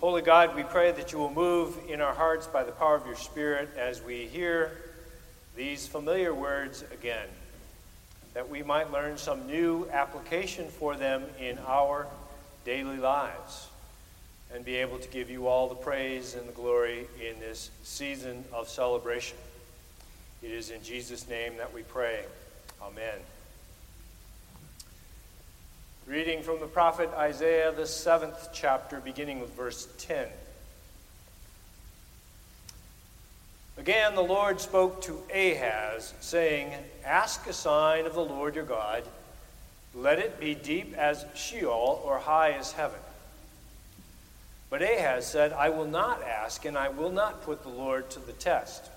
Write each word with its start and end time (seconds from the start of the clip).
Holy 0.00 0.22
God, 0.22 0.54
we 0.54 0.62
pray 0.62 0.92
that 0.92 1.10
you 1.10 1.18
will 1.18 1.32
move 1.32 1.76
in 1.88 2.00
our 2.00 2.14
hearts 2.14 2.46
by 2.46 2.62
the 2.62 2.70
power 2.70 2.94
of 2.94 3.04
your 3.04 3.16
Spirit 3.16 3.68
as 3.76 4.00
we 4.00 4.28
hear 4.28 4.70
these 5.56 5.88
familiar 5.88 6.32
words 6.32 6.84
again, 6.92 7.26
that 8.32 8.48
we 8.48 8.62
might 8.62 8.92
learn 8.92 9.18
some 9.18 9.48
new 9.48 9.88
application 9.90 10.68
for 10.68 10.94
them 10.94 11.24
in 11.40 11.58
our 11.66 12.06
daily 12.64 12.98
lives 12.98 13.66
and 14.54 14.64
be 14.64 14.76
able 14.76 15.00
to 15.00 15.08
give 15.08 15.30
you 15.30 15.48
all 15.48 15.68
the 15.68 15.74
praise 15.74 16.36
and 16.36 16.48
the 16.48 16.52
glory 16.52 17.08
in 17.20 17.40
this 17.40 17.72
season 17.82 18.44
of 18.52 18.68
celebration. 18.68 19.36
It 20.42 20.52
is 20.52 20.70
in 20.70 20.80
Jesus' 20.80 21.28
name 21.28 21.56
that 21.56 21.74
we 21.74 21.82
pray. 21.82 22.20
Amen. 22.80 23.18
Reading 26.08 26.42
from 26.42 26.58
the 26.58 26.66
prophet 26.66 27.10
Isaiah, 27.18 27.70
the 27.70 27.86
seventh 27.86 28.48
chapter, 28.54 28.98
beginning 28.98 29.40
with 29.40 29.54
verse 29.54 29.86
10. 29.98 30.26
Again, 33.76 34.14
the 34.14 34.22
Lord 34.22 34.58
spoke 34.58 35.02
to 35.02 35.22
Ahaz, 35.30 36.14
saying, 36.20 36.72
Ask 37.04 37.46
a 37.46 37.52
sign 37.52 38.06
of 38.06 38.14
the 38.14 38.24
Lord 38.24 38.54
your 38.54 38.64
God. 38.64 39.02
Let 39.94 40.18
it 40.18 40.40
be 40.40 40.54
deep 40.54 40.96
as 40.96 41.26
Sheol 41.34 42.02
or 42.02 42.18
high 42.18 42.52
as 42.52 42.72
heaven. 42.72 43.00
But 44.70 44.80
Ahaz 44.80 45.26
said, 45.26 45.52
I 45.52 45.68
will 45.68 45.84
not 45.84 46.22
ask, 46.22 46.64
and 46.64 46.78
I 46.78 46.88
will 46.88 47.12
not 47.12 47.42
put 47.42 47.62
the 47.62 47.68
Lord 47.68 48.08
to 48.12 48.18
the 48.18 48.32
test. 48.32 48.88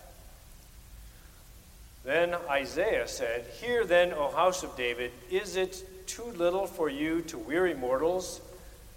Then 2.05 2.35
Isaiah 2.49 3.09
said, 3.09 3.47
Hear 3.59 3.83
then, 3.83 4.13
O 4.13 4.31
house 4.31 4.63
of 4.63 4.77
David, 4.77 5.11
is 5.29 5.57
it 5.57 5.83
too 6.07 6.23
little 6.23 6.67
for 6.67 6.89
you 6.89 7.21
to 7.23 7.37
weary 7.37 7.73
mortals, 7.73 8.41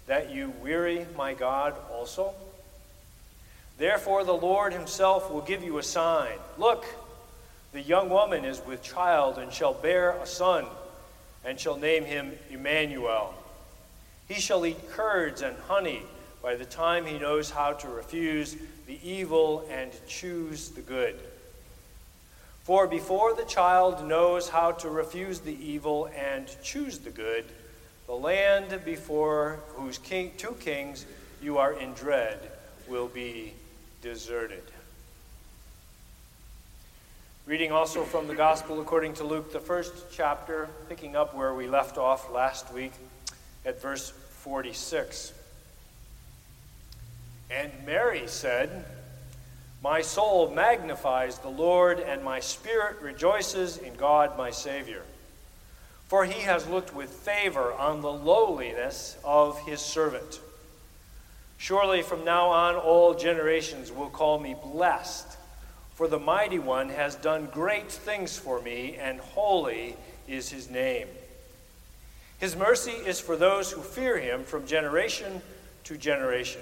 that 0.07 0.31
you 0.31 0.53
weary 0.61 1.05
my 1.15 1.33
God 1.33 1.73
also? 1.91 2.33
Therefore, 3.77 4.23
the 4.23 4.33
Lord 4.33 4.73
himself 4.73 5.31
will 5.31 5.41
give 5.41 5.63
you 5.63 5.77
a 5.77 5.83
sign. 5.83 6.37
Look, 6.57 6.85
the 7.73 7.81
young 7.81 8.09
woman 8.09 8.45
is 8.45 8.61
with 8.65 8.81
child 8.81 9.37
and 9.37 9.51
shall 9.51 9.73
bear 9.73 10.11
a 10.11 10.25
son, 10.25 10.65
and 11.43 11.59
shall 11.59 11.77
name 11.77 12.05
him 12.05 12.33
Emmanuel. 12.49 13.33
He 14.27 14.35
shall 14.35 14.65
eat 14.65 14.89
curds 14.91 15.41
and 15.41 15.57
honey 15.67 16.01
by 16.41 16.55
the 16.55 16.65
time 16.65 17.05
he 17.05 17.19
knows 17.19 17.49
how 17.49 17.73
to 17.73 17.87
refuse 17.87 18.55
the 18.87 18.99
evil 19.03 19.67
and 19.69 19.91
choose 20.07 20.69
the 20.69 20.81
good. 20.81 21.19
For 22.65 22.87
before 22.87 23.35
the 23.35 23.43
child 23.43 24.07
knows 24.07 24.49
how 24.49 24.71
to 24.71 24.89
refuse 24.89 25.39
the 25.39 25.55
evil 25.63 26.09
and 26.17 26.47
choose 26.63 26.97
the 26.97 27.11
good, 27.11 27.45
the 28.07 28.15
land 28.15 28.83
before 28.83 29.59
whose 29.75 29.99
king, 29.99 30.31
two 30.35 30.57
kings 30.59 31.05
you 31.43 31.59
are 31.59 31.73
in 31.73 31.93
dread 31.93 32.39
will 32.87 33.07
be 33.07 33.53
deserted. 34.01 34.63
Reading 37.45 37.71
also 37.71 38.03
from 38.03 38.25
the 38.25 38.33
Gospel 38.33 38.81
according 38.81 39.13
to 39.13 39.23
Luke, 39.23 39.53
the 39.53 39.59
first 39.59 39.93
chapter, 40.11 40.67
picking 40.89 41.15
up 41.15 41.35
where 41.35 41.53
we 41.53 41.67
left 41.67 41.99
off 41.99 42.31
last 42.31 42.73
week 42.73 42.93
at 43.63 43.79
verse 43.79 44.09
46. 44.09 45.33
And 47.51 47.71
Mary 47.85 48.23
said, 48.25 48.85
my 49.85 50.01
soul 50.01 50.49
magnifies 50.49 51.37
the 51.37 51.47
Lord, 51.47 51.99
and 51.99 52.23
my 52.23 52.39
spirit 52.39 52.99
rejoices 53.03 53.77
in 53.77 53.93
God 53.93 54.35
my 54.35 54.49
Savior. 54.49 55.03
For 56.07 56.25
he 56.25 56.41
has 56.41 56.65
looked 56.65 56.95
with 56.95 57.11
favor 57.11 57.71
on 57.71 58.01
the 58.01 58.11
lowliness 58.11 59.15
of 59.23 59.59
his 59.59 59.79
servant. 59.79 60.39
Surely 61.57 62.01
from 62.01 62.25
now 62.25 62.47
on 62.47 62.73
all 62.73 63.13
generations 63.13 63.91
will 63.91 64.09
call 64.09 64.39
me 64.39 64.55
blessed, 64.59 65.37
for 65.93 66.07
the 66.07 66.17
mighty 66.17 66.57
one 66.57 66.89
has 66.89 67.13
done 67.13 67.47
great 67.53 67.91
things 67.91 68.35
for 68.35 68.59
me, 68.59 68.95
and 68.99 69.19
holy 69.19 69.95
is 70.27 70.49
his 70.49 70.67
name. 70.67 71.07
His 72.39 72.55
mercy 72.55 72.89
is 72.89 73.19
for 73.19 73.37
those 73.37 73.71
who 73.71 73.81
fear 73.81 74.17
him 74.17 74.45
from 74.45 74.65
generation 74.65 75.43
to 75.83 75.95
generation. 75.95 76.61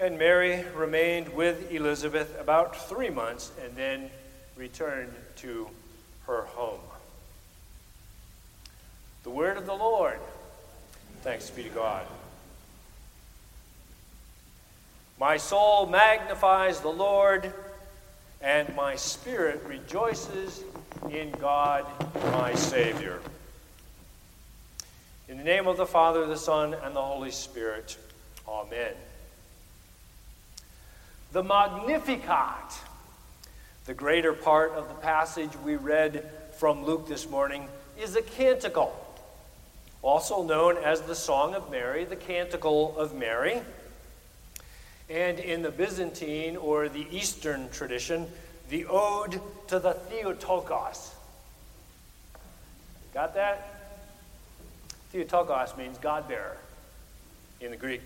And 0.00 0.18
Mary 0.18 0.64
remained 0.74 1.28
with 1.34 1.70
Elizabeth 1.70 2.34
about 2.40 2.88
three 2.88 3.10
months 3.10 3.52
and 3.62 3.76
then 3.76 4.08
returned 4.56 5.12
to 5.36 5.68
her 6.26 6.44
home. 6.44 6.80
The 9.24 9.30
word 9.30 9.58
of 9.58 9.66
the 9.66 9.74
Lord. 9.74 10.18
Thanks 11.20 11.50
be 11.50 11.64
to 11.64 11.68
God. 11.68 12.06
My 15.18 15.36
soul 15.36 15.84
magnifies 15.84 16.80
the 16.80 16.88
Lord, 16.88 17.52
and 18.40 18.74
my 18.74 18.96
spirit 18.96 19.62
rejoices 19.66 20.64
in 21.10 21.30
God 21.32 21.84
my 22.32 22.54
Savior. 22.54 23.20
In 25.28 25.36
the 25.36 25.44
name 25.44 25.66
of 25.66 25.76
the 25.76 25.84
Father, 25.84 26.24
the 26.24 26.38
Son, 26.38 26.72
and 26.72 26.96
the 26.96 27.02
Holy 27.02 27.32
Spirit, 27.32 27.98
Amen 28.48 28.94
the 31.32 31.42
Magnificat. 31.42 32.80
The 33.84 33.94
greater 33.94 34.32
part 34.32 34.72
of 34.72 34.88
the 34.88 34.94
passage 34.94 35.50
we 35.64 35.76
read 35.76 36.28
from 36.58 36.84
Luke 36.84 37.08
this 37.08 37.28
morning 37.30 37.68
is 37.98 38.16
a 38.16 38.22
canticle, 38.22 38.94
also 40.02 40.42
known 40.42 40.76
as 40.76 41.02
the 41.02 41.14
Song 41.14 41.54
of 41.54 41.70
Mary, 41.70 42.04
the 42.04 42.16
Canticle 42.16 42.96
of 42.98 43.14
Mary. 43.14 43.62
And 45.08 45.38
in 45.38 45.62
the 45.62 45.70
Byzantine 45.70 46.56
or 46.56 46.88
the 46.88 47.06
Eastern 47.10 47.68
tradition, 47.70 48.26
the 48.68 48.86
Ode 48.86 49.40
to 49.68 49.78
the 49.78 49.94
Theotokos. 49.94 51.14
Got 53.14 53.34
that? 53.34 53.98
Theotokos 55.10 55.76
means 55.76 55.98
God 55.98 56.28
bearer 56.28 56.56
in 57.60 57.70
the 57.70 57.76
Greek. 57.76 58.02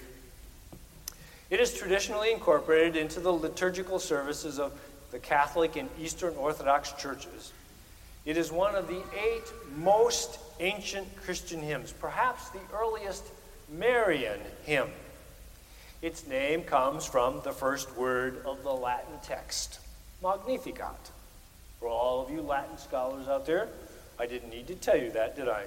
It 1.50 1.60
is 1.60 1.74
traditionally 1.74 2.32
incorporated 2.32 2.96
into 2.96 3.20
the 3.20 3.32
liturgical 3.32 3.98
services 3.98 4.58
of 4.58 4.72
the 5.10 5.18
Catholic 5.18 5.76
and 5.76 5.88
Eastern 6.00 6.34
Orthodox 6.36 6.92
churches. 6.92 7.52
It 8.24 8.36
is 8.36 8.50
one 8.50 8.74
of 8.74 8.88
the 8.88 9.02
eight 9.16 9.52
most 9.76 10.38
ancient 10.58 11.06
Christian 11.16 11.60
hymns, 11.60 11.92
perhaps 11.92 12.48
the 12.48 12.60
earliest 12.72 13.24
Marian 13.68 14.40
hymn. 14.64 14.88
Its 16.00 16.26
name 16.26 16.62
comes 16.62 17.06
from 17.06 17.40
the 17.44 17.52
first 17.52 17.94
word 17.96 18.42
of 18.44 18.62
the 18.62 18.72
Latin 18.72 19.14
text, 19.22 19.80
Magnificat. 20.22 21.10
For 21.80 21.88
all 21.88 22.22
of 22.22 22.30
you 22.30 22.40
Latin 22.40 22.78
scholars 22.78 23.28
out 23.28 23.44
there, 23.46 23.68
I 24.18 24.26
didn't 24.26 24.50
need 24.50 24.66
to 24.68 24.74
tell 24.74 24.96
you 24.96 25.10
that, 25.12 25.36
did 25.36 25.48
I? 25.48 25.64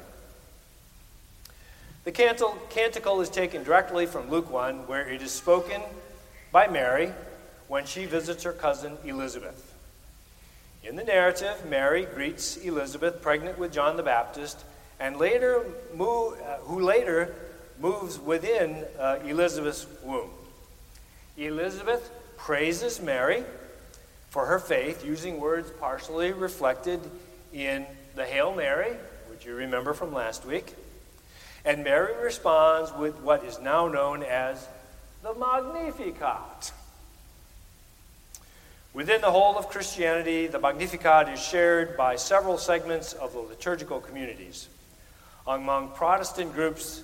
The 2.08 2.14
canticle 2.14 3.20
is 3.20 3.30
taken 3.30 3.64
directly 3.64 4.06
from 4.06 4.30
Luke 4.30 4.50
1, 4.50 4.88
where 4.88 5.10
it 5.10 5.22
is 5.22 5.30
spoken 5.30 5.82
by 6.54 6.68
Mary 6.68 7.12
when 7.68 7.86
she 7.86 8.06
visits 8.06 8.44
her 8.44 8.54
cousin 8.54 8.98
Elizabeth. 9.04 9.76
In 10.86 10.96
the 10.96 11.04
narrative, 11.04 11.66
Mary 11.70 12.06
greets 12.06 12.56
Elizabeth, 12.56 13.22
pregnant 13.22 13.60
with 13.60 13.74
John 13.74 13.98
the 13.98 14.04
Baptist, 14.04 14.64
and 15.02 15.18
later 15.18 15.66
move, 15.94 16.40
uh, 16.40 16.60
who 16.60 16.80
later 16.80 17.36
moves 17.78 18.18
within 18.18 18.86
uh, 18.98 19.20
Elizabeth's 19.26 19.86
womb. 20.02 20.30
Elizabeth 21.36 22.10
praises 22.38 23.02
Mary 23.02 23.44
for 24.30 24.46
her 24.46 24.60
faith, 24.60 25.04
using 25.04 25.42
words 25.42 25.70
partially 25.78 26.32
reflected 26.32 27.02
in 27.52 27.86
the 28.16 28.24
Hail 28.24 28.56
Mary, 28.56 28.94
which 29.30 29.46
you 29.46 29.54
remember 29.56 29.94
from 29.94 30.14
last 30.14 30.46
week. 30.46 30.74
And 31.68 31.84
Mary 31.84 32.14
responds 32.24 32.94
with 32.94 33.20
what 33.20 33.44
is 33.44 33.60
now 33.60 33.90
known 33.90 34.24
as 34.24 34.66
the 35.22 35.34
Magnificat. 35.34 36.72
Within 38.94 39.20
the 39.20 39.30
whole 39.30 39.58
of 39.58 39.68
Christianity, 39.68 40.48
the 40.48 40.60
Magnificat 40.60 41.28
is 41.28 41.44
shared 41.44 41.98
by 41.98 42.16
several 42.16 42.58
segments 42.58 43.12
of 43.12 43.34
the 43.34 43.40
liturgical 43.40 44.00
communities. 44.00 44.70
Among 45.46 45.90
Protestant 45.90 46.54
groups, 46.54 47.04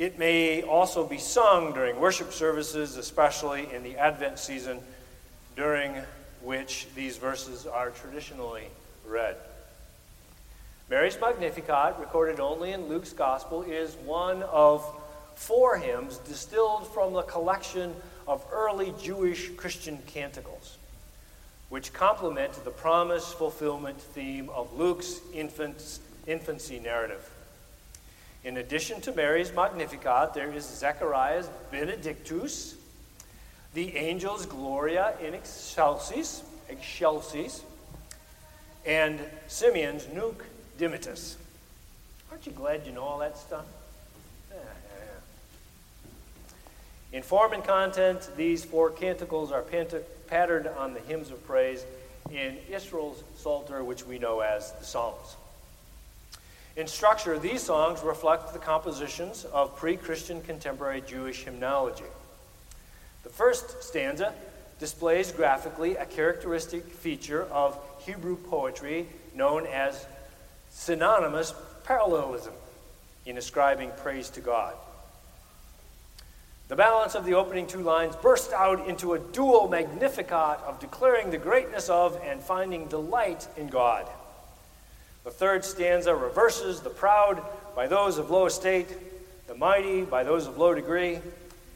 It 0.00 0.18
may 0.18 0.62
also 0.62 1.06
be 1.06 1.18
sung 1.18 1.74
during 1.74 2.00
worship 2.00 2.32
services, 2.32 2.96
especially 2.96 3.68
in 3.70 3.82
the 3.82 3.98
Advent 3.98 4.38
season, 4.38 4.80
during 5.56 5.94
which 6.40 6.86
these 6.94 7.18
verses 7.18 7.66
are 7.66 7.90
traditionally 7.90 8.68
read. 9.06 9.36
Mary's 10.90 11.20
Magnificat, 11.20 12.00
recorded 12.00 12.40
only 12.40 12.72
in 12.72 12.88
Luke's 12.88 13.12
Gospel, 13.12 13.62
is 13.62 13.94
one 14.04 14.42
of 14.42 14.84
four 15.36 15.78
hymns 15.78 16.18
distilled 16.18 16.92
from 16.92 17.12
the 17.12 17.22
collection 17.22 17.94
of 18.26 18.44
early 18.50 18.92
Jewish 19.00 19.54
Christian 19.54 19.98
canticles, 20.08 20.78
which 21.68 21.92
complement 21.92 22.52
the 22.64 22.72
promise 22.72 23.32
fulfillment 23.32 24.00
theme 24.00 24.50
of 24.50 24.76
Luke's 24.76 25.20
infancy 25.32 26.80
narrative. 26.80 27.30
In 28.42 28.56
addition 28.56 29.00
to 29.02 29.12
Mary's 29.12 29.52
Magnificat, 29.54 30.34
there 30.34 30.50
is 30.50 30.64
Zechariah's 30.64 31.48
Benedictus, 31.70 32.74
the 33.74 33.96
angel's 33.96 34.44
Gloria 34.44 35.14
in 35.22 35.34
Excelsis, 35.34 36.42
Excelsis, 36.68 37.62
and 38.84 39.20
Simeon's 39.46 40.08
Nunc 40.12 40.42
Dimittis. 40.80 41.34
Aren't 42.30 42.46
you 42.46 42.52
glad 42.52 42.86
you 42.86 42.92
know 42.92 43.02
all 43.02 43.18
that 43.18 43.36
stuff? 43.36 43.66
Yeah, 44.50 44.56
yeah, 44.56 45.04
yeah. 47.12 47.18
In 47.18 47.22
form 47.22 47.52
and 47.52 47.62
content, 47.62 48.30
these 48.34 48.64
four 48.64 48.88
canticles 48.88 49.52
are 49.52 49.62
patterned 50.26 50.66
on 50.66 50.94
the 50.94 51.00
hymns 51.00 51.30
of 51.30 51.46
praise 51.46 51.84
in 52.30 52.56
Israel's 52.70 53.22
Psalter, 53.36 53.84
which 53.84 54.06
we 54.06 54.18
know 54.18 54.40
as 54.40 54.72
the 54.72 54.84
Psalms. 54.86 55.36
In 56.76 56.86
structure, 56.86 57.38
these 57.38 57.62
songs 57.62 58.00
reflect 58.02 58.54
the 58.54 58.58
compositions 58.58 59.44
of 59.44 59.76
pre 59.76 59.98
Christian 59.98 60.40
contemporary 60.40 61.02
Jewish 61.02 61.44
hymnology. 61.44 62.04
The 63.22 63.28
first 63.28 63.82
stanza 63.82 64.32
displays 64.78 65.30
graphically 65.30 65.96
a 65.96 66.06
characteristic 66.06 66.86
feature 66.86 67.42
of 67.50 67.78
Hebrew 67.98 68.36
poetry 68.36 69.08
known 69.34 69.66
as 69.66 70.06
synonymous 70.70 71.54
parallelism 71.84 72.52
in 73.26 73.36
ascribing 73.36 73.90
praise 73.98 74.30
to 74.30 74.40
God. 74.40 74.74
The 76.68 76.76
balance 76.76 77.16
of 77.16 77.24
the 77.24 77.34
opening 77.34 77.66
two 77.66 77.80
lines 77.80 78.14
burst 78.14 78.52
out 78.52 78.86
into 78.86 79.14
a 79.14 79.18
dual 79.18 79.68
magnificat 79.68 80.60
of 80.64 80.78
declaring 80.78 81.30
the 81.30 81.38
greatness 81.38 81.88
of 81.88 82.20
and 82.24 82.40
finding 82.40 82.86
delight 82.86 83.48
in 83.56 83.66
God. 83.66 84.06
The 85.24 85.32
third 85.32 85.64
stanza 85.64 86.14
reverses 86.14 86.80
the 86.80 86.90
proud 86.90 87.42
by 87.74 87.88
those 87.88 88.18
of 88.18 88.30
low 88.30 88.46
estate, 88.46 88.88
the 89.48 89.54
mighty 89.56 90.02
by 90.02 90.22
those 90.22 90.46
of 90.46 90.58
low 90.58 90.72
degree, 90.72 91.18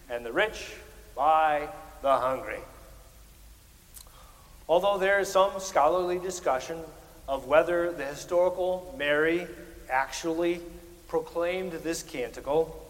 and 0.09 0.25
the 0.25 0.33
rich 0.33 0.75
by 1.17 1.69
the 2.03 2.17
hungry. 2.17 2.61
Although 4.69 4.99
there 4.99 5.19
is 5.19 5.29
some 5.29 5.59
scholarly 5.59 6.19
discussion 6.19 6.79
of 7.29 7.47
whether 7.47 7.93
the 7.93 8.05
historical 8.05 8.95
Mary 8.99 9.47
actually 9.91 10.61
proclaimed 11.09 11.73
this 11.73 12.03
canticle, 12.03 12.81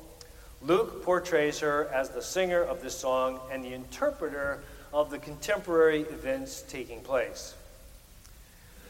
Luke 0.63 1.05
portrays 1.05 1.61
her 1.61 1.89
as 1.93 2.11
the 2.11 2.23
singer 2.23 2.63
of 2.63 2.83
this 2.83 2.97
song 2.97 3.41
and 3.51 3.65
the 3.65 3.75
interpreter 3.75 4.63
of 4.93 5.11
the 5.11 5.19
contemporary 5.19 6.03
events 6.03 6.63
taking 6.69 7.01
place. 7.01 7.55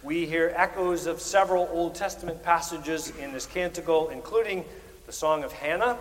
We 0.02 0.26
hear 0.26 0.52
echoes 0.54 1.06
of 1.06 1.20
several 1.20 1.68
Old 1.72 1.94
Testament 1.94 2.42
passages 2.42 3.10
in 3.16 3.32
this 3.32 3.46
canticle, 3.46 4.10
including 4.10 4.64
the 5.06 5.12
Song 5.12 5.44
of 5.44 5.52
Hannah, 5.52 5.96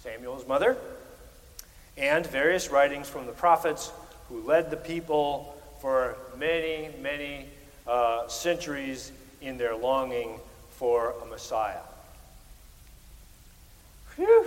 Samuel's 0.00 0.46
mother, 0.46 0.76
and 1.96 2.26
various 2.26 2.70
writings 2.70 3.08
from 3.08 3.26
the 3.26 3.32
prophets 3.32 3.90
who 4.28 4.42
led 4.42 4.70
the 4.70 4.76
people 4.76 5.56
for 5.80 6.16
many, 6.38 6.90
many 7.02 7.46
uh, 7.86 8.26
centuries 8.28 9.12
in 9.40 9.58
their 9.58 9.76
longing 9.76 10.38
for 10.70 11.14
a 11.22 11.26
Messiah. 11.26 11.80
Whew. 14.16 14.46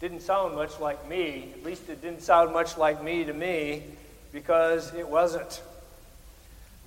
Didn't 0.00 0.20
sound 0.20 0.54
much 0.54 0.80
like 0.80 1.08
me. 1.08 1.48
At 1.54 1.64
least 1.64 1.88
it 1.88 2.02
didn't 2.02 2.22
sound 2.22 2.52
much 2.52 2.76
like 2.76 3.02
me 3.04 3.24
to 3.24 3.32
me 3.32 3.82
because 4.32 4.92
it 4.94 5.08
wasn't. 5.08 5.62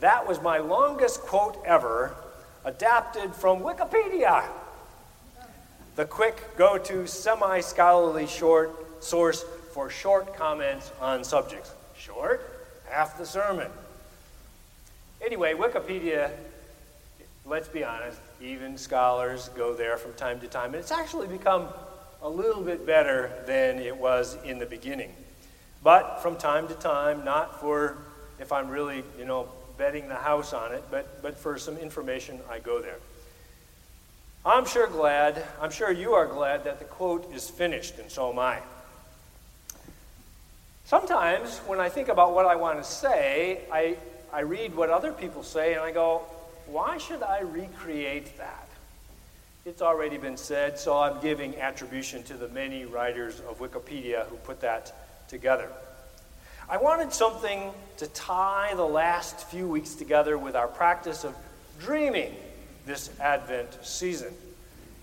That 0.02 0.28
was 0.28 0.42
my 0.42 0.58
longest 0.58 1.22
quote 1.22 1.62
ever, 1.66 2.14
adapted 2.66 3.34
from 3.34 3.62
Wikipedia, 3.62 4.44
the 5.96 6.06
quick 6.06 6.58
go 6.58 6.78
to 6.78 7.08
semi 7.08 7.62
scholarly 7.62 8.28
short 8.28 9.04
source 9.04 9.46
for 9.74 9.90
short 9.90 10.36
comments 10.36 10.92
on 11.00 11.24
subjects. 11.24 11.72
Short? 11.98 12.55
Half 12.90 13.18
the 13.18 13.26
sermon. 13.26 13.70
Anyway, 15.24 15.54
Wikipedia, 15.54 16.32
let's 17.46 17.68
be 17.68 17.84
honest, 17.84 18.20
even 18.42 18.78
scholars 18.78 19.50
go 19.56 19.74
there 19.74 19.98
from 19.98 20.14
time 20.14 20.40
to 20.42 20.48
time, 20.48 20.68
and 20.68 20.76
it's 20.76 20.92
actually 20.92 21.28
become 21.28 21.68
a 22.22 22.30
little 22.30 22.62
bit 22.62 22.86
better 22.86 23.32
than 23.46 23.80
it 23.80 23.96
was 23.96 24.38
in 24.44 24.60
the 24.60 24.66
beginning. 24.66 25.12
But 25.84 26.22
from 26.22 26.36
time 26.36 26.68
to 26.68 26.74
time, 26.74 27.24
not 27.24 27.60
for 27.60 27.98
if 28.40 28.52
I'm 28.52 28.70
really, 28.70 29.04
you 29.18 29.26
know, 29.26 29.48
betting 29.78 30.08
the 30.08 30.16
house 30.16 30.54
on 30.54 30.74
it, 30.74 30.84
but, 30.90 31.22
but 31.22 31.38
for 31.38 31.58
some 31.58 31.78
information, 31.78 32.40
I 32.50 32.60
go 32.60 32.82
there. 32.82 32.98
I'm 34.46 34.66
sure 34.66 34.88
glad, 34.88 35.44
I'm 35.62 35.72
sure 35.72 35.92
you 35.92 36.14
are 36.14 36.28
glad 36.28 36.64
that 36.66 36.80
the 36.80 36.86
quote 36.86 37.32
is 37.34 37.50
finished, 37.50 37.98
and 38.00 38.12
so 38.12 38.32
am 38.32 38.40
I. 38.40 38.60
Sometimes 40.86 41.58
when 41.66 41.80
I 41.80 41.90
think 41.90 42.10
about 42.10 42.36
what 42.36 42.46
I 42.46 42.56
want 42.56 42.78
to 42.78 42.84
say, 42.84 43.62
I, 43.72 43.98
I 44.32 44.42
read 44.42 44.76
what 44.76 44.92
other 44.92 45.12
people 45.12 45.42
say 45.42 45.74
and 45.74 45.82
I 45.82 45.92
go, 45.92 46.22
why 46.68 47.00
should 47.00 47.24
I 47.24 47.40
recreate 47.40 48.38
that? 48.38 48.70
It's 49.66 49.82
already 49.82 50.18
been 50.18 50.38
said, 50.38 50.78
so 50.78 50.96
I'm 50.96 51.20
giving 51.22 51.58
attribution 51.58 52.22
to 52.26 52.36
the 52.36 52.50
many 52.50 52.86
writers 52.86 53.40
of 53.50 53.58
Wikipedia 53.58 54.28
who 54.28 54.36
put 54.38 54.62
that 54.62 55.28
together. 55.28 55.70
I 56.70 56.78
wanted 56.78 57.12
something 57.12 57.72
to 57.98 58.06
tie 58.06 58.74
the 58.76 58.86
last 58.86 59.48
few 59.48 59.68
weeks 59.68 59.96
together 59.96 60.38
with 60.38 60.56
our 60.56 60.68
practice 60.68 61.24
of 61.24 61.36
dreaming 61.80 62.36
this 62.86 63.10
Advent 63.20 63.80
season. 63.82 64.36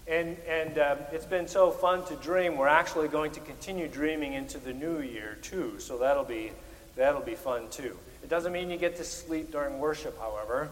And, 0.09 0.37
and 0.49 0.79
um, 0.79 0.99
it's 1.13 1.27
been 1.27 1.47
so 1.47 1.71
fun 1.71 2.05
to 2.07 2.17
dream. 2.17 2.57
We're 2.57 2.67
actually 2.67 3.09
going 3.09 3.31
to 3.33 3.41
continue 3.41 3.89
dreaming 3.89 4.33
into 4.33 4.59
the 4.59 4.73
new 4.73 5.01
year, 5.01 5.39
too. 5.43 5.79
So 5.79 5.99
that'll 5.99 6.25
be, 6.25 6.51
that'll 6.97 7.21
be 7.21 7.37
fun, 7.37 7.69
too. 7.71 7.97
It 8.23 8.29
doesn't 8.29 8.53
mean 8.53 8.71
you 8.71 8.79
get 8.79 8.97
to 8.97 9.05
sleep 9.05 9.53
during 9.53 9.79
worship, 9.79 10.19
however. 10.19 10.71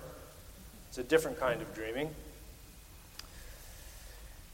It's 0.89 0.99
a 0.99 1.05
different 1.05 1.39
kind 1.39 1.63
of 1.63 1.73
dreaming. 1.75 2.11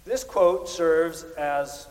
This 0.04 0.22
quote 0.22 0.68
serves 0.68 1.24
as 1.36 1.88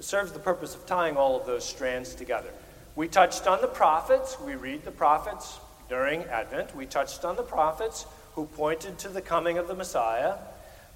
serves 0.00 0.32
the 0.32 0.38
purpose 0.38 0.74
of 0.74 0.86
tying 0.86 1.16
all 1.16 1.38
of 1.38 1.46
those 1.46 1.64
strands 1.64 2.14
together. 2.14 2.50
We 2.96 3.08
touched 3.08 3.46
on 3.46 3.60
the 3.60 3.66
prophets. 3.66 4.36
We 4.40 4.54
read 4.54 4.84
the 4.84 4.90
prophets 4.90 5.58
during 5.88 6.22
Advent. 6.24 6.74
We 6.76 6.86
touched 6.86 7.24
on 7.24 7.36
the 7.36 7.42
prophets 7.42 8.06
who 8.34 8.46
pointed 8.46 8.98
to 8.98 9.08
the 9.08 9.20
coming 9.20 9.58
of 9.58 9.68
the 9.68 9.74
Messiah. 9.74 10.34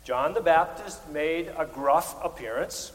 John 0.08 0.32
the 0.32 0.40
Baptist 0.40 1.06
made 1.10 1.52
a 1.58 1.66
gruff 1.66 2.16
appearance. 2.24 2.92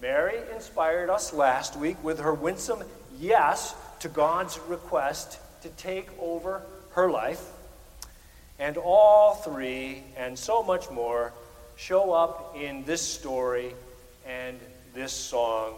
Mary 0.00 0.38
inspired 0.54 1.10
us 1.10 1.34
last 1.34 1.76
week 1.76 2.02
with 2.02 2.20
her 2.20 2.32
winsome 2.32 2.82
yes 3.20 3.74
to 4.00 4.08
God's 4.08 4.58
request 4.60 5.40
to 5.60 5.68
take 5.68 6.08
over 6.18 6.62
her 6.92 7.10
life. 7.10 7.44
And 8.58 8.78
all 8.78 9.34
three, 9.34 10.02
and 10.16 10.38
so 10.38 10.62
much 10.62 10.90
more, 10.90 11.34
show 11.76 12.14
up 12.14 12.56
in 12.58 12.82
this 12.84 13.02
story 13.02 13.74
and 14.26 14.58
this 14.94 15.12
song 15.12 15.74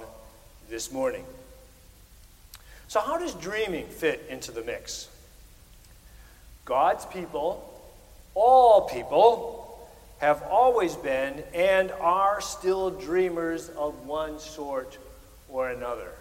this 0.68 0.92
morning. 0.92 1.24
So, 2.86 3.00
how 3.00 3.18
does 3.18 3.34
dreaming 3.34 3.88
fit 3.88 4.24
into 4.30 4.52
the 4.52 4.62
mix? 4.62 5.08
God's 6.64 7.06
people, 7.06 7.68
all 8.36 8.82
people, 8.82 9.66
have 10.20 10.42
always 10.42 10.94
been 10.96 11.42
and 11.54 11.90
are 11.92 12.42
still 12.42 12.90
dreamers 12.90 13.70
of 13.70 14.06
one 14.06 14.38
sort 14.38 14.98
or 15.48 15.70
another. 15.70 16.12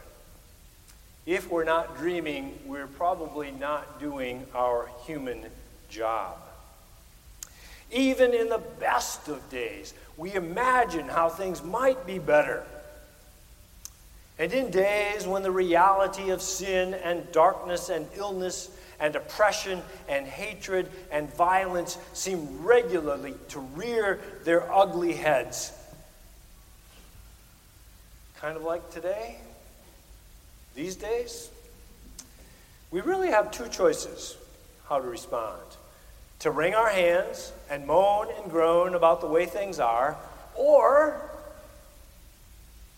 If 1.25 1.51
we're 1.51 1.65
not 1.65 1.97
dreaming, 1.97 2.57
we're 2.65 2.87
probably 2.87 3.51
not 3.51 3.99
doing 3.99 4.45
our 4.55 4.89
human 5.05 5.45
job. 5.89 6.37
Even 7.91 8.33
in 8.33 8.47
the 8.47 8.61
best 8.79 9.27
of 9.27 9.47
days, 9.49 9.93
we 10.15 10.33
imagine 10.33 11.07
how 11.07 11.27
things 11.27 11.61
might 11.61 12.07
be 12.07 12.19
better. 12.19 12.63
And 14.37 14.53
in 14.53 14.71
days 14.71 15.27
when 15.27 15.43
the 15.43 15.51
reality 15.51 16.29
of 16.29 16.41
sin 16.41 16.93
and 16.93 17.29
darkness 17.33 17.89
and 17.89 18.07
illness 18.15 18.71
and 18.99 19.15
oppression 19.15 19.81
and 20.07 20.25
hatred 20.25 20.89
and 21.11 21.33
violence 21.35 21.97
seem 22.13 22.63
regularly 22.63 23.33
to 23.49 23.59
rear 23.59 24.19
their 24.43 24.71
ugly 24.71 25.13
heads, 25.13 25.71
kind 28.39 28.55
of 28.57 28.63
like 28.63 28.89
today, 28.91 29.37
these 30.75 30.95
days, 30.95 31.49
we 32.91 33.01
really 33.01 33.29
have 33.29 33.51
two 33.51 33.67
choices 33.67 34.37
how 34.87 34.99
to 34.99 35.07
respond 35.07 35.61
to 36.39 36.51
wring 36.51 36.73
our 36.73 36.89
hands 36.89 37.51
and 37.69 37.85
moan 37.85 38.27
and 38.41 38.49
groan 38.49 38.95
about 38.95 39.21
the 39.21 39.27
way 39.27 39.45
things 39.45 39.79
are, 39.79 40.17
or 40.55 41.21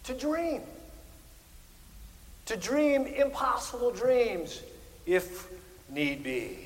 to 0.04 0.14
dream. 0.14 0.62
To 2.46 2.58
dream 2.58 3.06
impossible 3.06 3.92
dreams 3.92 4.62
if 5.06 5.48
need 5.92 6.24
be. 6.24 6.58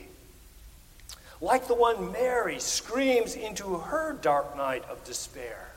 Like 1.41 1.67
the 1.67 1.75
one 1.75 2.11
Mary 2.11 2.59
screams 2.59 3.35
into 3.35 3.77
her 3.77 4.13
dark 4.13 4.55
night 4.55 4.83
of 4.89 5.03
despair. 5.03 5.67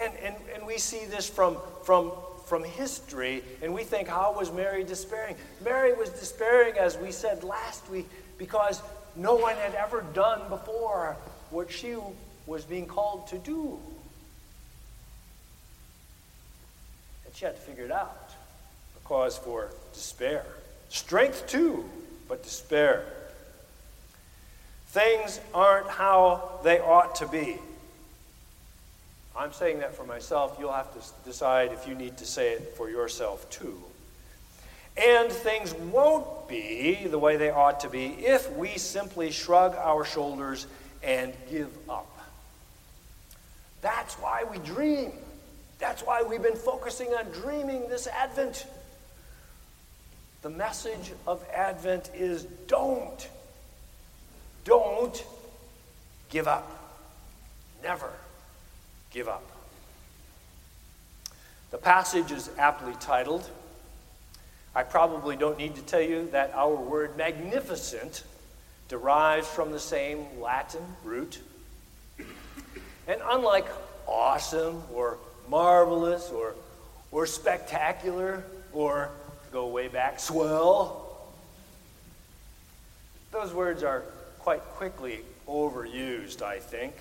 And, 0.00 0.12
and, 0.22 0.34
and 0.54 0.66
we 0.66 0.78
see 0.78 1.04
this 1.04 1.28
from, 1.28 1.56
from, 1.84 2.12
from 2.46 2.64
history, 2.64 3.42
and 3.62 3.74
we 3.74 3.84
think, 3.84 4.08
how 4.08 4.34
was 4.36 4.52
Mary 4.52 4.84
despairing? 4.84 5.36
Mary 5.64 5.92
was 5.92 6.10
despairing, 6.10 6.78
as 6.78 6.96
we 6.96 7.12
said 7.12 7.44
last 7.44 7.88
week, 7.90 8.08
because 8.38 8.80
no 9.16 9.34
one 9.34 9.56
had 9.56 9.74
ever 9.74 10.04
done 10.14 10.48
before 10.48 11.16
what 11.50 11.70
she 11.70 11.96
was 12.46 12.64
being 12.64 12.86
called 12.86 13.26
to 13.28 13.38
do. 13.38 13.78
And 17.26 17.34
she 17.34 17.44
had 17.44 17.56
to 17.56 17.60
figure 17.60 17.84
it 17.84 17.92
out. 17.92 18.30
A 18.96 19.06
cause 19.06 19.36
for 19.36 19.70
despair. 19.92 20.44
Strength, 20.88 21.46
too, 21.46 21.84
but 22.30 22.44
despair. 22.44 23.04
Things 24.86 25.40
aren't 25.52 25.88
how 25.88 26.60
they 26.62 26.78
ought 26.78 27.16
to 27.16 27.26
be. 27.26 27.58
I'm 29.36 29.52
saying 29.52 29.80
that 29.80 29.94
for 29.94 30.04
myself. 30.04 30.56
You'll 30.58 30.72
have 30.72 30.92
to 30.94 31.28
decide 31.28 31.72
if 31.72 31.86
you 31.88 31.94
need 31.94 32.16
to 32.18 32.24
say 32.24 32.52
it 32.52 32.76
for 32.76 32.88
yourself, 32.88 33.50
too. 33.50 33.82
And 34.96 35.30
things 35.30 35.74
won't 35.74 36.48
be 36.48 37.06
the 37.06 37.18
way 37.18 37.36
they 37.36 37.50
ought 37.50 37.80
to 37.80 37.88
be 37.88 38.06
if 38.06 38.50
we 38.52 38.78
simply 38.78 39.32
shrug 39.32 39.74
our 39.74 40.04
shoulders 40.04 40.66
and 41.02 41.32
give 41.50 41.70
up. 41.88 42.16
That's 43.82 44.14
why 44.14 44.44
we 44.44 44.58
dream. 44.58 45.12
That's 45.78 46.02
why 46.02 46.22
we've 46.22 46.42
been 46.42 46.56
focusing 46.56 47.08
on 47.08 47.24
dreaming 47.32 47.88
this 47.88 48.06
Advent. 48.06 48.66
The 50.42 50.50
message 50.50 51.12
of 51.26 51.44
Advent 51.52 52.10
is 52.14 52.44
don't. 52.66 53.28
Don't 54.64 55.24
give 56.30 56.48
up. 56.48 56.96
Never 57.82 58.10
give 59.10 59.28
up. 59.28 59.44
The 61.70 61.78
passage 61.78 62.32
is 62.32 62.50
aptly 62.58 62.94
titled. 63.00 63.48
I 64.74 64.82
probably 64.82 65.36
don't 65.36 65.58
need 65.58 65.74
to 65.76 65.82
tell 65.82 66.00
you 66.00 66.28
that 66.32 66.52
our 66.54 66.74
word 66.74 67.16
magnificent 67.16 68.24
derives 68.88 69.46
from 69.46 69.72
the 69.72 69.78
same 69.78 70.26
Latin 70.40 70.82
root. 71.04 71.40
And 73.06 73.20
unlike 73.24 73.66
awesome 74.06 74.82
or 74.92 75.18
marvelous 75.48 76.30
or, 76.30 76.54
or 77.10 77.26
spectacular 77.26 78.44
or 78.72 79.10
go 79.52 79.66
way 79.68 79.88
back, 79.88 80.20
swell, 80.20 81.10
those 83.30 83.52
words 83.52 83.82
are 83.82 84.02
quite 84.38 84.60
quickly 84.60 85.20
overused, 85.48 86.42
I 86.42 86.58
think. 86.58 86.94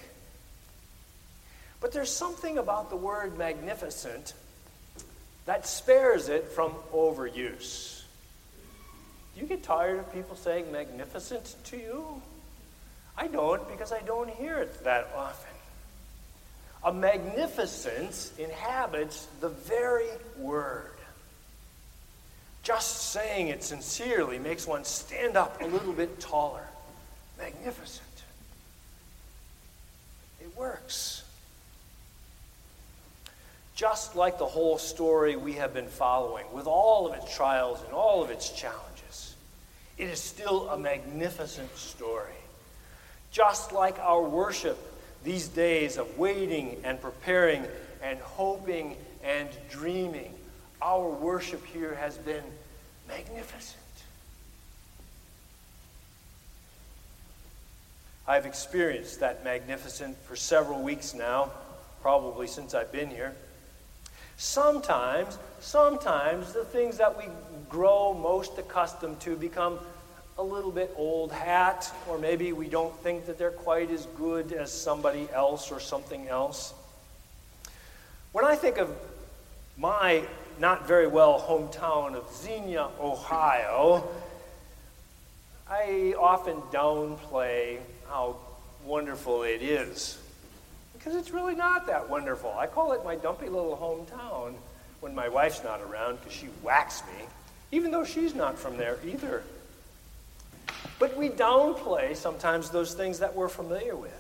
But 1.82 1.92
there's 1.92 2.12
something 2.12 2.58
about 2.58 2.90
the 2.90 2.96
word 2.96 3.38
magnificent 3.38 4.34
that 5.46 5.66
spares 5.66 6.30
it 6.30 6.50
from 6.50 6.74
overuse. 6.94 8.04
Do 9.34 9.42
you 9.42 9.48
get 9.48 9.64
tired 9.64 10.00
of 10.00 10.14
people 10.14 10.36
saying 10.36 10.72
magnificent 10.72 11.56
to 11.66 11.78
you? 11.78 12.22
I 13.18 13.28
don't 13.28 13.68
because 13.70 13.92
I 13.92 14.02
don't 14.02 14.30
hear 14.30 14.58
it 14.60 14.84
that 14.84 15.10
often. 15.16 15.50
A 16.84 16.94
magnificence 16.94 18.32
inhabits 18.38 19.28
the 19.42 19.50
very 19.50 20.08
word. 20.38 20.99
Just 22.70 23.14
saying 23.14 23.48
it 23.48 23.64
sincerely 23.64 24.38
makes 24.38 24.68
one 24.68 24.84
stand 24.84 25.36
up 25.36 25.60
a 25.60 25.66
little 25.66 25.92
bit 25.92 26.20
taller. 26.20 26.68
Magnificent. 27.40 28.06
It 30.40 30.56
works. 30.56 31.24
Just 33.74 34.16
like 34.16 34.38
the 34.38 34.46
whole 34.46 34.78
story 34.78 35.36
we 35.36 35.54
have 35.54 35.74
been 35.74 35.88
following, 35.88 36.46
with 36.54 36.68
all 36.68 37.08
of 37.08 37.16
its 37.16 37.36
trials 37.36 37.82
and 37.84 37.92
all 37.92 38.24
of 38.24 38.30
its 38.30 38.52
challenges, 38.52 39.34
it 39.98 40.08
is 40.08 40.20
still 40.20 40.70
a 40.70 40.78
magnificent 40.78 41.76
story. 41.76 42.38
Just 43.32 43.72
like 43.72 43.98
our 43.98 44.22
worship 44.22 44.78
these 45.24 45.48
days 45.48 45.98
of 45.98 46.20
waiting 46.20 46.78
and 46.84 47.02
preparing 47.02 47.66
and 48.04 48.20
hoping 48.20 48.96
and 49.24 49.50
dreaming, 49.72 50.32
our 50.84 51.10
worship 51.10 51.66
here 51.66 51.96
has 51.96 52.16
been 52.20 52.44
magnificent. 53.10 53.78
I've 58.28 58.46
experienced 58.46 59.20
that 59.22 59.44
magnificent 59.44 60.16
for 60.24 60.36
several 60.36 60.82
weeks 60.82 61.16
now, 61.16 61.52
probably 62.02 62.48
since 62.48 62.76
I've 62.76 62.92
been 62.92 63.10
here. 63.10 63.34
Sometimes, 64.38 65.38
sometimes 65.60 66.54
the 66.54 66.64
things 66.64 66.98
that 66.98 67.18
we 67.18 67.26
grow 67.70 68.14
most 68.14 68.58
accustomed 68.58 69.20
to 69.22 69.36
become 69.36 69.80
a 70.38 70.44
little 70.44 70.72
bit 70.72 70.94
old 70.96 71.34
hat, 71.34 71.92
or 72.08 72.18
maybe 72.18 72.54
we 72.54 72.70
don't 72.70 72.96
think 73.02 73.26
that 73.26 73.38
they're 73.38 73.52
quite 73.52 73.92
as 73.92 74.06
good 74.18 74.54
as 74.54 74.72
somebody 74.72 75.28
else 75.34 75.72
or 75.72 75.80
something 75.80 76.30
else. 76.30 76.74
When 78.32 78.46
I 78.46 78.56
think 78.56 78.78
of 78.78 78.96
my 79.76 80.24
not 80.60 80.88
very 80.88 81.08
well 81.08 81.40
hometown 81.40 82.16
of 82.16 82.30
Xenia, 82.34 82.90
Ohio, 83.00 84.08
I 85.70 86.14
often 86.20 86.56
downplay 86.74 87.78
how 88.08 88.38
wonderful 88.86 89.44
it 89.44 89.62
is 89.62 90.18
because 90.94 91.16
it's 91.16 91.32
really 91.32 91.56
not 91.56 91.88
that 91.88 92.10
wonderful. 92.10 92.54
I 92.58 92.68
call 92.68 92.92
it 92.92 93.06
my 93.06 93.16
dumpy 93.16 93.48
little 93.48 93.78
hometown 93.78 94.54
when 95.00 95.16
my 95.16 95.30
wife's 95.30 95.64
not 95.64 95.80
around 95.82 96.18
because 96.18 96.34
she 96.34 96.48
whacks 96.62 97.04
me, 97.04 97.26
even 97.72 97.92
though 97.92 98.04
she's 98.04 98.36
not 98.36 98.60
from 98.60 98.78
there 98.78 98.98
either. 99.06 99.44
But 100.98 101.16
we 101.16 101.30
downplay 101.30 102.16
sometimes 102.18 102.70
those 102.70 102.94
things 102.94 103.20
that 103.20 103.34
we're 103.34 103.48
familiar 103.48 103.96
with. 103.96 104.12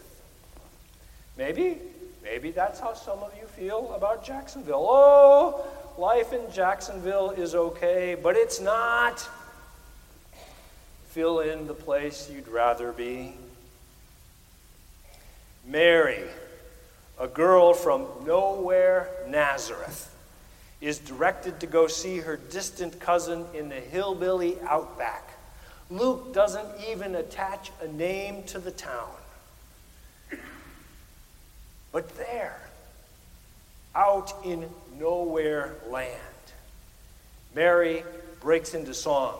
Maybe, 1.37 1.77
maybe 2.23 2.51
that's 2.51 2.79
how 2.79 2.93
some 2.93 3.19
of 3.19 3.33
you 3.35 3.45
feel 3.47 3.93
about 3.93 4.25
Jacksonville. 4.25 4.85
Oh, 4.89 5.65
life 5.99 6.31
in 6.31 6.41
Jacksonville 6.53 7.31
is 7.31 7.53
okay, 7.53 8.15
but 8.15 8.37
it's 8.37 8.61
not. 8.61 9.27
Fill 11.09 11.39
in 11.41 11.67
the 11.67 11.73
place 11.73 12.29
you'd 12.33 12.47
rather 12.47 12.93
be. 12.93 13.33
Mary 15.65 16.23
a 17.19 17.27
girl 17.27 17.73
from 17.73 18.05
nowhere, 18.25 19.09
Nazareth, 19.27 20.15
is 20.79 20.99
directed 20.99 21.59
to 21.59 21.67
go 21.67 21.87
see 21.87 22.19
her 22.19 22.37
distant 22.37 22.97
cousin 23.01 23.45
in 23.53 23.67
the 23.67 23.75
hillbilly 23.75 24.55
outback. 24.61 25.37
Luke 25.89 26.33
doesn't 26.33 26.67
even 26.89 27.15
attach 27.15 27.71
a 27.81 27.87
name 27.89 28.43
to 28.43 28.59
the 28.59 28.71
town. 28.71 29.09
But 31.91 32.15
there, 32.15 32.68
out 33.95 34.33
in 34.45 34.69
nowhere 34.99 35.75
land, 35.89 36.19
Mary 37.55 38.03
breaks 38.39 38.73
into 38.73 38.93
song 38.93 39.39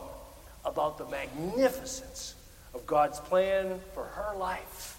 about 0.66 0.98
the 0.98 1.06
magnificence 1.06 2.36
of 2.74 2.86
God's 2.86 3.20
plan 3.20 3.80
for 3.94 4.04
her 4.04 4.36
life 4.38 4.98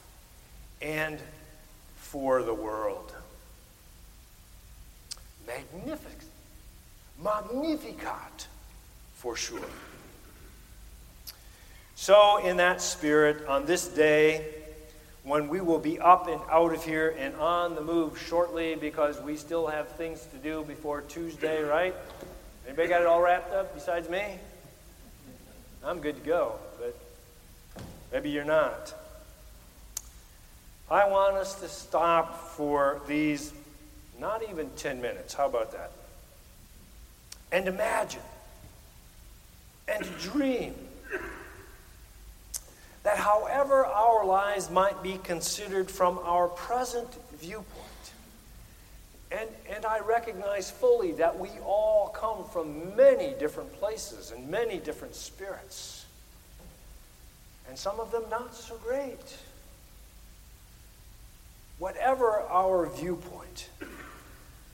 and 0.81 1.19
for 1.97 2.43
the 2.43 2.55
world. 2.55 3.15
Magnificent. 5.47 6.25
Magnificat, 7.23 8.47
for 9.15 9.37
sure. 9.37 9.61
So, 11.95 12.39
in 12.39 12.57
that 12.57 12.81
spirit, 12.81 13.47
on 13.47 13.67
this 13.67 13.87
day, 13.89 14.60
when 15.25 15.49
we 15.49 15.61
will 15.61 15.79
be 15.79 15.99
up 15.99 16.29
and 16.29 16.41
out 16.51 16.75
of 16.75 16.85
here 16.85 17.15
and 17.19 17.35
on 17.37 17.75
the 17.75 17.81
move 17.81 18.19
shortly 18.19 18.75
because 18.75 19.21
we 19.21 19.37
still 19.37 19.67
have 19.67 19.89
things 19.91 20.27
to 20.33 20.37
do 20.39 20.65
before 20.65 21.03
Tuesday, 21.03 21.63
right? 21.63 21.95
Anybody 22.67 22.89
got 22.89 23.03
it 23.03 23.07
all 23.07 23.21
wrapped 23.21 23.53
up 23.53 23.75
besides 23.75 24.09
me? 24.09 24.39
I'm 25.85 26.01
good 26.01 26.17
to 26.17 26.23
go, 26.23 26.55
but 26.79 26.97
maybe 28.13 28.31
you're 28.31 28.45
not. 28.45 28.95
I 30.91 31.09
want 31.09 31.37
us 31.37 31.61
to 31.61 31.69
stop 31.69 32.51
for 32.51 33.01
these, 33.07 33.53
not 34.19 34.43
even 34.51 34.71
10 34.77 35.01
minutes. 35.01 35.35
How 35.35 35.47
about 35.47 35.73
that? 35.73 35.93
and 37.53 37.67
imagine 37.67 38.23
and 39.89 40.07
dream 40.19 40.75
that 43.03 43.17
however 43.17 43.87
our 43.87 44.25
lives 44.27 44.71
might 44.71 45.03
be 45.03 45.19
considered 45.25 45.91
from 45.91 46.19
our 46.19 46.49
present 46.49 47.09
viewpoint, 47.39 47.67
and, 49.33 49.49
and 49.75 49.85
I 49.87 50.01
recognize 50.01 50.71
fully 50.71 51.13
that 51.13 51.39
we 51.39 51.49
all 51.65 52.09
come 52.09 52.45
from 52.53 52.97
many 52.97 53.35
different 53.39 53.73
places 53.75 54.33
and 54.33 54.49
many 54.49 54.79
different 54.79 55.15
spirits, 55.15 56.05
and 57.69 57.79
some 57.79 58.01
of 58.01 58.11
them 58.11 58.25
not 58.31 58.55
so 58.55 58.77
great. 58.85 59.39
Whatever 61.79 62.41
our 62.51 62.87
viewpoint, 62.91 63.71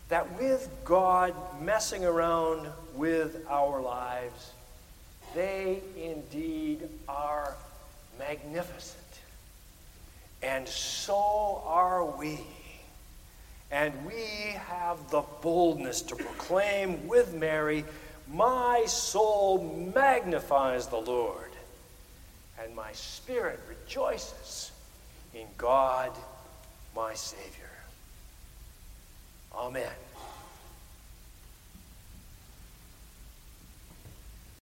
that 0.08 0.38
with 0.40 0.68
God 0.84 1.34
messing 1.60 2.04
around 2.04 2.68
with 2.94 3.44
our 3.48 3.80
lives, 3.80 4.52
they 5.34 5.80
indeed 5.96 6.65
magnificent. 8.26 9.02
And 10.42 10.68
so 10.68 11.62
are 11.66 12.04
we. 12.04 12.40
And 13.70 13.92
we 14.06 14.54
have 14.68 15.10
the 15.10 15.22
boldness 15.42 16.02
to 16.02 16.16
proclaim 16.16 17.08
with 17.08 17.34
Mary, 17.34 17.84
My 18.32 18.84
soul 18.86 19.92
magnifies 19.94 20.86
the 20.86 20.96
Lord, 20.96 21.50
and 22.62 22.74
my 22.74 22.92
spirit 22.92 23.60
rejoices 23.68 24.70
in 25.34 25.46
God, 25.58 26.12
my 26.94 27.14
Savior. 27.14 27.70
Amen. 29.54 30.05